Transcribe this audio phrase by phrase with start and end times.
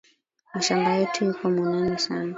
[0.53, 2.29] Mashamba yetu iko munene sana